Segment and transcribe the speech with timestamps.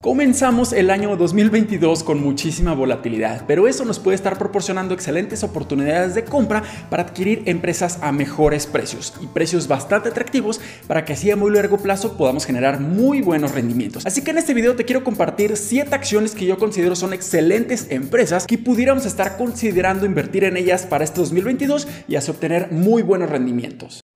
[0.00, 6.14] Comenzamos el año 2022 con muchísima volatilidad, pero eso nos puede estar proporcionando excelentes oportunidades
[6.14, 11.32] de compra para adquirir empresas a mejores precios y precios bastante atractivos para que así
[11.32, 14.06] a muy largo plazo podamos generar muy buenos rendimientos.
[14.06, 17.88] Así que en este video te quiero compartir 7 acciones que yo considero son excelentes
[17.90, 23.02] empresas que pudiéramos estar considerando invertir en ellas para este 2022 y así obtener muy
[23.02, 24.07] buenos rendimientos.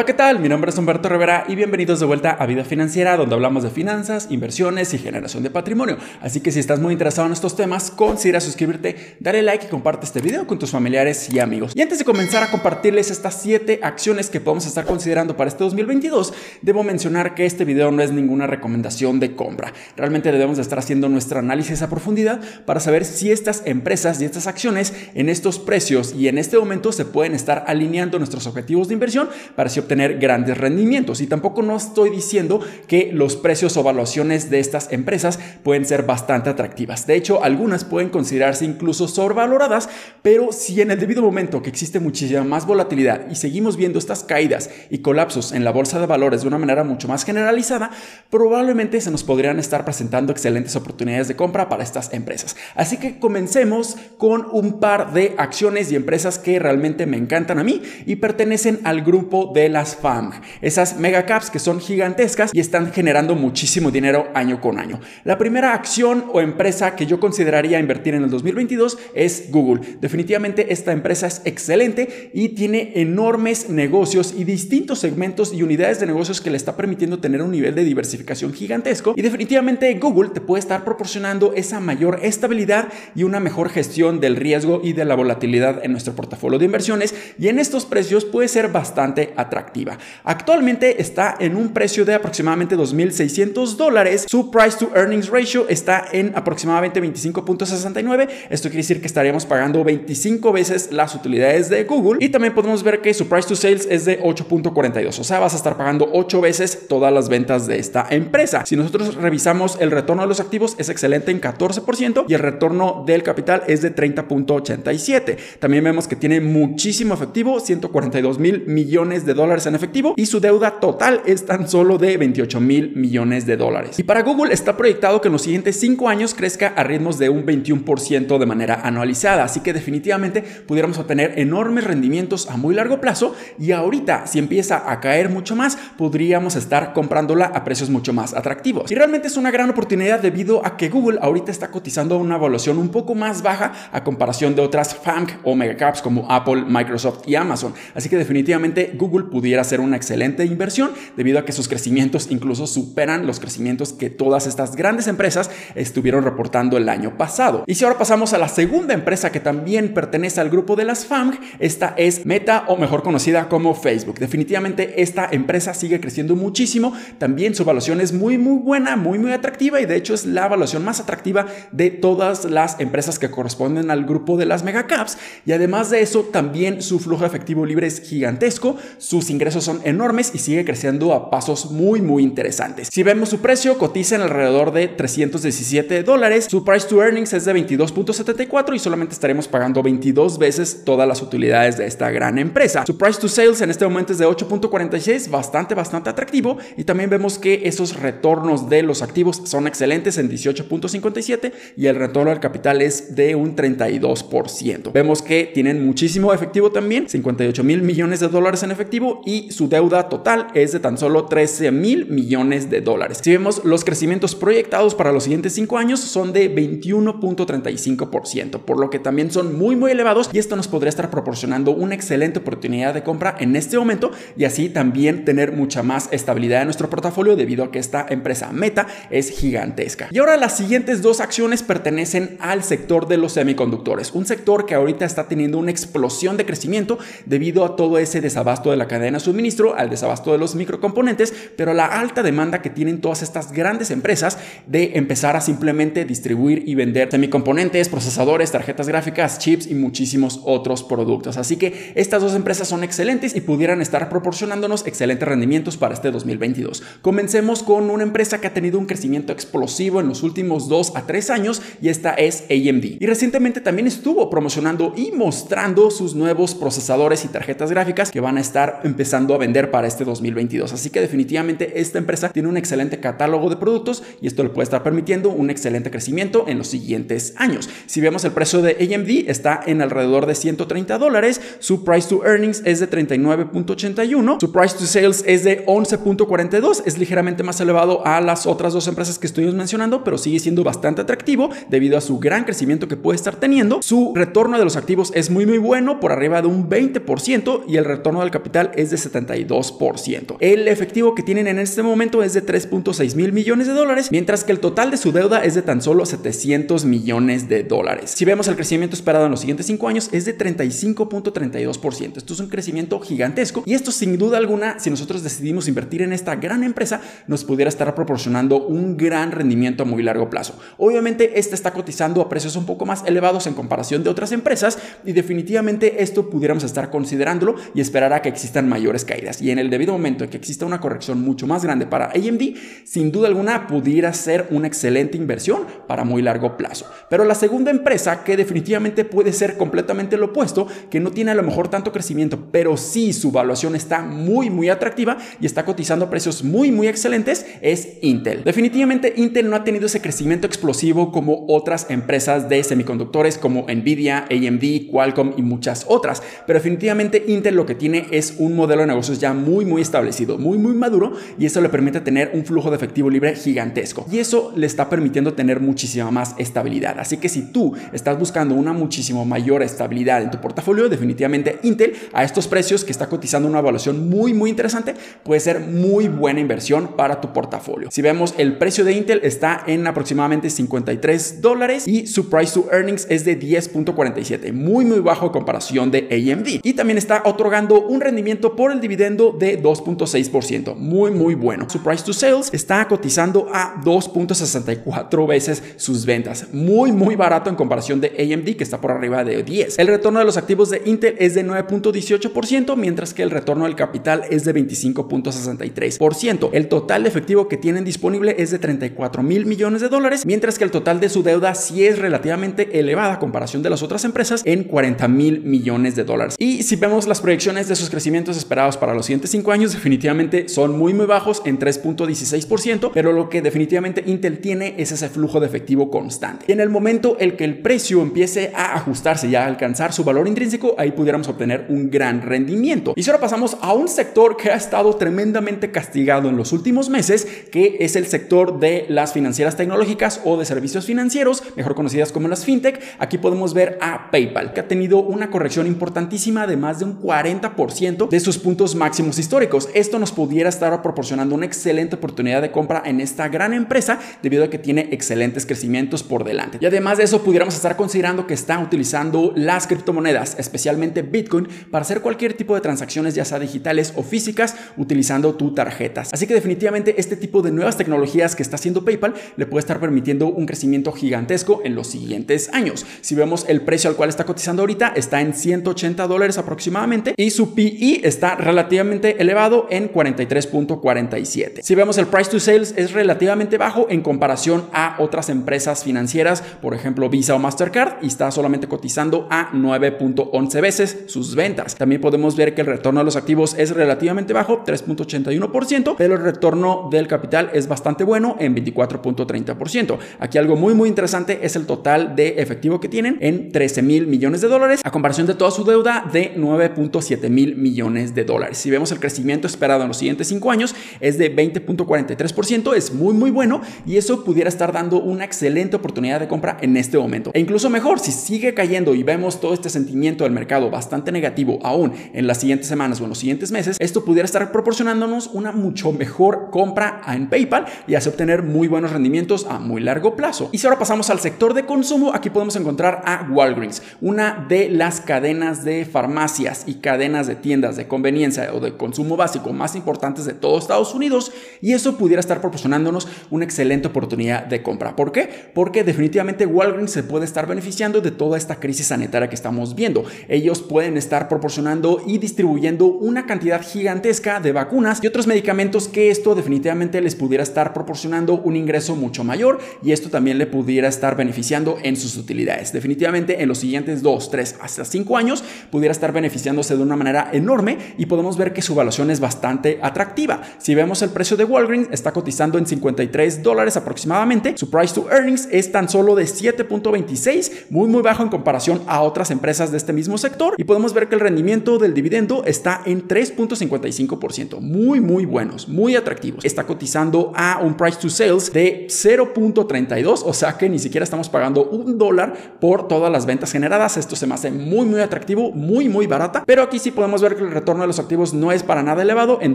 [0.00, 0.40] Hola, ¿qué tal?
[0.40, 3.68] Mi nombre es Humberto Rivera y bienvenidos de vuelta a Vida Financiera, donde hablamos de
[3.68, 5.98] finanzas, inversiones y generación de patrimonio.
[6.22, 10.06] Así que si estás muy interesado en estos temas, considera suscribirte, dale like y comparte
[10.06, 11.72] este video con tus familiares y amigos.
[11.74, 15.64] Y antes de comenzar a compartirles estas 7 acciones que podemos estar considerando para este
[15.64, 19.74] 2022, debo mencionar que este video no es ninguna recomendación de compra.
[19.98, 24.24] Realmente debemos de estar haciendo nuestro análisis a profundidad para saber si estas empresas y
[24.24, 28.88] estas acciones en estos precios y en este momento se pueden estar alineando nuestros objetivos
[28.88, 31.20] de inversión para si obtener grandes rendimientos.
[31.20, 36.04] Y tampoco no estoy diciendo que los precios o valuaciones de estas empresas pueden ser
[36.04, 37.08] bastante atractivas.
[37.08, 39.88] De hecho, algunas pueden considerarse incluso sobrevaloradas,
[40.22, 44.22] pero si en el debido momento que existe muchísima más volatilidad y seguimos viendo estas
[44.22, 47.90] caídas y colapsos en la bolsa de valores de una manera mucho más generalizada,
[48.30, 52.54] probablemente se nos podrían estar presentando excelentes oportunidades de compra para estas empresas.
[52.76, 57.64] Así que comencemos con un par de acciones y empresas que realmente me encantan a
[57.64, 62.92] mí y pertenecen al grupo de las FAMG, esas megacaps que son gigantescas y están
[62.92, 65.00] generando muchísimo dinero año con año.
[65.24, 69.96] La primera acción o empresa que yo consideraría invertir en el 2022 es Google.
[69.98, 76.04] Definitivamente esta empresa es excelente y tiene enormes negocios y distintos segmentos y unidades de
[76.04, 80.42] negocios que le está permitiendo tener un nivel de diversificación gigantesco y definitivamente Google te
[80.42, 85.14] puede estar proporcionando esa mayor estabilidad y una mejor gestión del riesgo y de la
[85.14, 89.98] volatilidad en nuestro portafolio de inversiones y en estos precios puede ser bastante atractivo activa.
[90.24, 94.26] Actualmente está en un precio de aproximadamente 2.600 dólares.
[94.28, 98.28] Su price to earnings ratio está en aproximadamente 25.69.
[98.50, 102.24] Esto quiere decir que estaríamos pagando 25 veces las utilidades de Google.
[102.24, 105.18] Y también podemos ver que su price to sales es de 8.42.
[105.20, 108.66] O sea, vas a estar pagando 8 veces todas las ventas de esta empresa.
[108.66, 113.04] Si nosotros revisamos el retorno de los activos, es excelente en 14% y el retorno
[113.06, 115.36] del capital es de 30.87.
[115.60, 120.40] También vemos que tiene muchísimo efectivo, 142 mil millones de dólares en efectivo y su
[120.40, 123.98] deuda total es tan solo de 28 mil millones de dólares.
[123.98, 127.28] Y para Google está proyectado que en los siguientes 5 años crezca a ritmos de
[127.28, 133.00] un 21% de manera anualizada, así que definitivamente pudiéramos obtener enormes rendimientos a muy largo
[133.00, 138.12] plazo y ahorita si empieza a caer mucho más, podríamos estar comprándola a precios mucho
[138.12, 138.90] más atractivos.
[138.90, 142.78] Y realmente es una gran oportunidad debido a que Google ahorita está cotizando una evaluación
[142.78, 147.34] un poco más baja a comparación de otras FANG o megacaps como Apple, Microsoft y
[147.34, 147.74] Amazon.
[147.94, 152.66] Así que definitivamente Google pudiera ser una excelente inversión debido a que sus crecimientos incluso
[152.66, 157.64] superan los crecimientos que todas estas grandes empresas estuvieron reportando el año pasado.
[157.66, 161.06] Y si ahora pasamos a la segunda empresa que también pertenece al grupo de las
[161.06, 164.18] FAMG, esta es Meta o mejor conocida como Facebook.
[164.18, 169.32] Definitivamente esta empresa sigue creciendo muchísimo, también su evaluación es muy muy buena, muy muy
[169.32, 173.90] atractiva y de hecho es la evaluación más atractiva de todas las empresas que corresponden
[173.90, 178.02] al grupo de las megacaps y además de eso también su flujo efectivo libre es
[178.02, 182.88] gigantesco, su ingresos son enormes y sigue creciendo a pasos muy muy interesantes.
[182.90, 187.44] Si vemos su precio, cotiza en alrededor de 317 dólares, su price to earnings es
[187.44, 192.84] de 22.74 y solamente estaremos pagando 22 veces todas las utilidades de esta gran empresa.
[192.86, 197.10] Su price to sales en este momento es de 8.46, bastante bastante atractivo y también
[197.10, 202.40] vemos que esos retornos de los activos son excelentes en 18.57 y el retorno al
[202.40, 204.92] capital es de un 32%.
[204.92, 209.68] Vemos que tienen muchísimo efectivo también, 58 mil millones de dólares en efectivo y su
[209.68, 213.20] deuda total es de tan solo 13 mil millones de dólares.
[213.22, 218.90] Si vemos los crecimientos proyectados para los siguientes 5 años son de 21.35%, por lo
[218.90, 222.94] que también son muy muy elevados y esto nos podría estar proporcionando una excelente oportunidad
[222.94, 227.36] de compra en este momento y así también tener mucha más estabilidad en nuestro portafolio
[227.36, 230.08] debido a que esta empresa Meta es gigantesca.
[230.10, 234.74] Y ahora las siguientes dos acciones pertenecen al sector de los semiconductores, un sector que
[234.74, 239.09] ahorita está teniendo una explosión de crecimiento debido a todo ese desabasto de la cadena
[239.10, 243.22] cadena de suministro, al desabasto de los microcomponentes, pero la alta demanda que tienen todas
[243.22, 249.66] estas grandes empresas de empezar a simplemente distribuir y vender semicomponentes, procesadores, tarjetas gráficas, chips
[249.66, 251.36] y muchísimos otros productos.
[251.36, 256.10] Así que estas dos empresas son excelentes y pudieran estar proporcionándonos excelentes rendimientos para este
[256.10, 256.82] 2022.
[257.02, 261.06] Comencemos con una empresa que ha tenido un crecimiento explosivo en los últimos 2 a
[261.06, 263.00] 3 años y esta es AMD.
[263.00, 268.38] Y recientemente también estuvo promocionando y mostrando sus nuevos procesadores y tarjetas gráficas que van
[268.38, 268.99] a estar empezando
[269.34, 270.72] a vender para este 2022.
[270.72, 274.64] Así que definitivamente esta empresa tiene un excelente catálogo de productos y esto le puede
[274.64, 277.68] estar permitiendo un excelente crecimiento en los siguientes años.
[277.86, 282.24] Si vemos el precio de AMD está en alrededor de 130 dólares, su price to
[282.24, 288.06] earnings es de 39.81, su price to sales es de 11.42, es ligeramente más elevado
[288.06, 292.00] a las otras dos empresas que estuvimos mencionando, pero sigue siendo bastante atractivo debido a
[292.00, 293.82] su gran crecimiento que puede estar teniendo.
[293.82, 297.76] Su retorno de los activos es muy muy bueno, por arriba de un 20% y
[297.76, 300.36] el retorno del capital es de 72%.
[300.40, 304.44] El efectivo que tienen en este momento es de 3.6 mil millones de dólares, mientras
[304.44, 308.12] que el total de su deuda es de tan solo 700 millones de dólares.
[308.16, 312.16] Si vemos el crecimiento esperado en los siguientes 5 años es de 35.32%.
[312.16, 316.12] Esto es un crecimiento gigantesco y esto sin duda alguna, si nosotros decidimos invertir en
[316.12, 320.58] esta gran empresa, nos pudiera estar proporcionando un gran rendimiento a muy largo plazo.
[320.78, 324.78] Obviamente, esta está cotizando a precios un poco más elevados en comparación de otras empresas
[325.04, 329.40] y definitivamente esto pudiéramos estar considerándolo y esperar a que existan mayores caídas.
[329.40, 332.56] Y en el debido momento en que exista una corrección mucho más grande para AMD,
[332.84, 336.86] sin duda alguna pudiera ser una excelente inversión para muy largo plazo.
[337.08, 341.34] Pero la segunda empresa que definitivamente puede ser completamente lo opuesto, que no tiene a
[341.34, 346.10] lo mejor tanto crecimiento, pero sí su valuación está muy muy atractiva y está cotizando
[346.10, 348.44] precios muy muy excelentes, es Intel.
[348.44, 354.26] Definitivamente Intel no ha tenido ese crecimiento explosivo como otras empresas de semiconductores como Nvidia,
[354.30, 358.88] AMD, Qualcomm y muchas otras, pero definitivamente Intel lo que tiene es un modelo de
[358.88, 362.70] negocios ya muy muy establecido, muy muy maduro y eso le permite tener un flujo
[362.70, 366.98] de efectivo libre gigantesco y eso le está permitiendo tener muchísima más estabilidad.
[366.98, 371.94] Así que si tú estás buscando una muchísimo mayor estabilidad en tu portafolio, definitivamente Intel
[372.12, 376.40] a estos precios que está cotizando una evaluación muy muy interesante puede ser muy buena
[376.40, 377.90] inversión para tu portafolio.
[377.90, 382.68] Si vemos el precio de Intel está en aproximadamente 53 dólares y su price to
[382.72, 386.60] earnings es de 10.47, muy muy bajo en comparación de AMD.
[386.62, 391.68] Y también está otorgando un rendimiento por el dividendo de 2.6%, muy muy bueno.
[391.68, 397.56] Su price to sales está cotizando a 2.64 veces sus ventas, muy muy barato en
[397.56, 399.78] comparación de AMD que está por arriba de 10.
[399.78, 403.76] El retorno de los activos de Intel es de 9.18%, mientras que el retorno del
[403.76, 406.50] capital es de 25.63%.
[406.52, 410.64] El total efectivo que tienen disponible es de 34 mil millones de dólares, mientras que
[410.64, 414.42] el total de su deuda sí es relativamente elevada a comparación de las otras empresas
[414.44, 416.36] en 40 mil millones de dólares.
[416.38, 420.48] Y si vemos las proyecciones de sus crecimientos esperados para los siguientes 5 años, definitivamente
[420.48, 425.40] son muy muy bajos en 3.16%, pero lo que definitivamente Intel tiene es ese flujo
[425.40, 426.46] de efectivo constante.
[426.48, 430.04] Y en el momento en que el precio empiece a ajustarse y a alcanzar su
[430.04, 432.94] valor intrínseco, ahí pudiéramos obtener un gran rendimiento.
[432.96, 437.26] Y ahora pasamos a un sector que ha estado tremendamente castigado en los últimos meses,
[437.50, 442.28] que es el sector de las financieras tecnológicas o de servicios financieros, mejor conocidas como
[442.28, 442.80] las fintech.
[442.98, 447.00] Aquí podemos ver a PayPal, que ha tenido una corrección importantísima de más de un
[447.00, 449.68] 40% de sus puntos máximos históricos.
[449.74, 454.44] Esto nos pudiera estar proporcionando una excelente oportunidad de compra en esta gran empresa debido
[454.44, 456.58] a que tiene excelentes crecimientos por delante.
[456.60, 461.82] Y además de eso, pudiéramos estar considerando que está utilizando las criptomonedas, especialmente Bitcoin, para
[461.82, 466.10] hacer cualquier tipo de transacciones, ya sea digitales o físicas, utilizando tu tarjetas.
[466.12, 469.80] Así que definitivamente este tipo de nuevas tecnologías que está haciendo PayPal le puede estar
[469.80, 472.86] permitiendo un crecimiento gigantesco en los siguientes años.
[473.00, 477.30] Si vemos el precio al cual está cotizando ahorita, está en 180 dólares aproximadamente y
[477.30, 481.62] su PE está relativamente elevado en 43.47.
[481.62, 486.42] Si vemos el price to sales es relativamente bajo en comparación a otras empresas financieras,
[486.60, 491.74] por ejemplo Visa o Mastercard, y está solamente cotizando a 9.11 veces sus ventas.
[491.76, 496.22] También podemos ver que el retorno de los activos es relativamente bajo, 3.81%, pero el
[496.22, 499.98] retorno del capital es bastante bueno en 24.30%.
[500.18, 504.06] Aquí algo muy muy interesante es el total de efectivo que tienen en 13 mil
[504.06, 508.58] millones de dólares a comparación de toda su deuda de 9.7 mil millones de dólares.
[508.58, 513.14] Si vemos el crecimiento esperado en los siguientes 5 años es de 20.43%, es muy
[513.14, 517.30] muy bueno y eso pudiera estar dando una excelente oportunidad de compra en este momento.
[517.34, 521.58] E incluso mejor, si sigue cayendo y vemos todo este sentimiento del mercado bastante negativo
[521.62, 525.52] aún en las siguientes semanas o en los siguientes meses, esto pudiera estar proporcionándonos una
[525.52, 530.48] mucho mejor compra en PayPal y así obtener muy buenos rendimientos a muy largo plazo.
[530.52, 534.68] Y si ahora pasamos al sector de consumo, aquí podemos encontrar a Walgreens, una de
[534.70, 539.76] las cadenas de farmacias y cadenas de tiendas de conveniencia o de consumo básico más
[539.76, 544.96] importantes de todo Estados Unidos y eso pudiera estar proporcionándonos una excelente oportunidad de compra.
[544.96, 545.28] ¿Por qué?
[545.54, 550.04] Porque definitivamente Walgreens se puede estar beneficiando de toda esta crisis sanitaria que estamos viendo.
[550.28, 556.08] Ellos pueden estar proporcionando y distribuyendo una cantidad gigantesca de vacunas y otros medicamentos que
[556.08, 560.88] esto definitivamente les pudiera estar proporcionando un ingreso mucho mayor y esto también le pudiera
[560.88, 562.72] estar beneficiando en sus utilidades.
[562.72, 567.28] Definitivamente en los siguientes 2, 3, hasta 5 años pudiera estar beneficiándose de una manera
[567.34, 570.42] enorme y podemos ver que su evaluación es bastante atractiva.
[570.58, 575.08] Si vemos el precio de Walgreens está cotizando en 53 dólares aproximadamente, su price to
[575.10, 579.76] earnings es tan solo de 7.26, muy muy bajo en comparación a otras empresas de
[579.76, 585.00] este mismo sector y podemos ver que el rendimiento del dividendo está en 3.55%, muy
[585.00, 586.44] muy buenos, muy atractivos.
[586.44, 591.28] Está cotizando a un price to sales de 0.32, o sea que ni siquiera estamos
[591.28, 593.96] pagando un dólar por todas las ventas generadas.
[593.96, 597.36] Esto se me hace muy muy atractivo, muy muy barata, pero aquí sí podemos ver
[597.36, 599.54] que el retorno de los activos no es para nada elevado en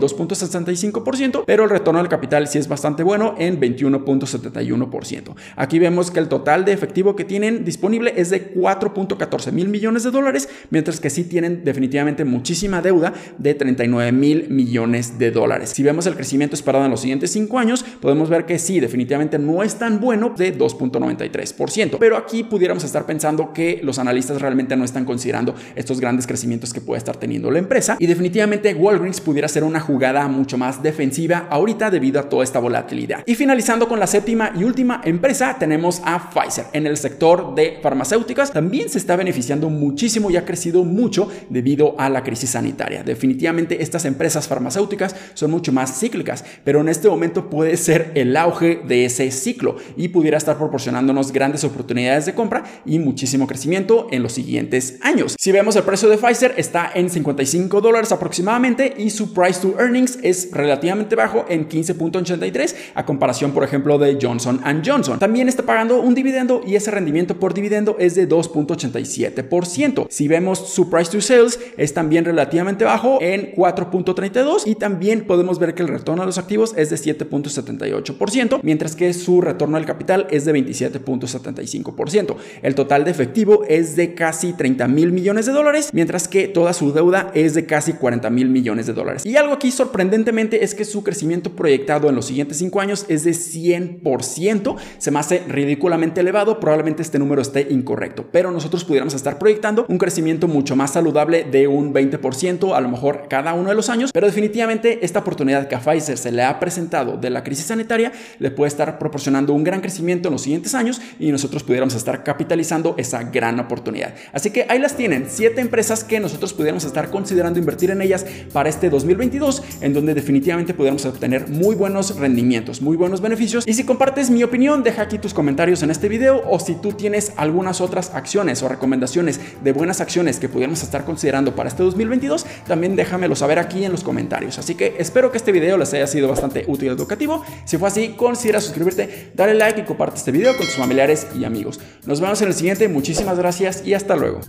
[0.00, 5.34] 2.65%, pero el retorno del capital sí es bastante bueno en 21.71%.
[5.56, 10.04] Aquí vemos que el total de efectivo que tienen disponible es de 4.14 mil millones
[10.04, 15.70] de dólares, mientras que sí tienen definitivamente muchísima deuda de 39 mil millones de dólares.
[15.70, 19.38] Si vemos el crecimiento esperado en los siguientes 5 años, podemos ver que sí, definitivamente
[19.38, 24.76] no es tan bueno de 2.93%, pero aquí pudiéramos estar pensando que los analistas realmente
[24.76, 29.48] no están considerando estos grandes crecimientos que puede estar teniendo la empresa definitivamente Walgreens pudiera
[29.48, 33.22] ser una jugada mucho más defensiva ahorita debido a toda esta volatilidad.
[33.26, 36.66] Y finalizando con la séptima y última empresa, tenemos a Pfizer.
[36.72, 41.94] En el sector de farmacéuticas también se está beneficiando muchísimo y ha crecido mucho debido
[41.98, 43.02] a la crisis sanitaria.
[43.02, 48.36] Definitivamente estas empresas farmacéuticas son mucho más cíclicas, pero en este momento puede ser el
[48.36, 54.08] auge de ese ciclo y pudiera estar proporcionándonos grandes oportunidades de compra y muchísimo crecimiento
[54.10, 55.34] en los siguientes años.
[55.38, 59.74] Si vemos el precio de Pfizer está en 55 dólares aproximadamente y su price to
[59.78, 65.18] earnings es relativamente bajo en 15.83 a comparación por ejemplo de Johnson Johnson.
[65.18, 70.06] También está pagando un dividendo y ese rendimiento por dividendo es de 2.87%.
[70.10, 75.58] Si vemos su price to sales es también relativamente bajo en 4.32 y también podemos
[75.58, 79.86] ver que el retorno a los activos es de 7.78%, mientras que su retorno al
[79.86, 82.36] capital es de 27.75%.
[82.62, 86.72] El total de efectivo es de casi 30 mil millones de dólares, mientras que toda
[86.72, 89.24] su deuda es de casi 40 mil millones de dólares.
[89.24, 93.24] Y algo aquí sorprendentemente es que su crecimiento proyectado en los siguientes 5 años es
[93.24, 94.76] de 100%.
[94.98, 99.86] Se me hace ridículamente elevado, probablemente este número esté incorrecto, pero nosotros pudiéramos estar proyectando
[99.88, 103.90] un crecimiento mucho más saludable de un 20% a lo mejor cada uno de los
[103.90, 107.66] años, pero definitivamente esta oportunidad que a Pfizer se le ha presentado de la crisis
[107.66, 111.94] sanitaria le puede estar proporcionando un gran crecimiento en los siguientes años y nosotros pudiéramos
[111.94, 114.14] estar capitalizando esa gran oportunidad.
[114.32, 118.26] Así que ahí las tienen, siete empresas que nosotros pudiéramos estar considerando invertir en ellas
[118.52, 123.66] para este 2022, en donde definitivamente pudiéramos obtener muy buenos rendimientos, muy buenos beneficios.
[123.66, 126.92] Y si compartes mi opinión, deja aquí tus comentarios en este video o si tú
[126.92, 131.82] tienes algunas otras acciones o recomendaciones de buenas acciones que pudiéramos estar considerando para este
[131.82, 134.58] 2022, también déjamelo saber aquí en los comentarios.
[134.58, 137.44] Así que espero que este video les haya sido bastante útil y educativo.
[137.64, 141.44] Si fue así, considera suscribirte, dale like y comparte este video con tus familiares y
[141.44, 141.80] amigos.
[142.06, 144.40] Nos vemos en el siguiente, muchísimas gracias y hasta luego.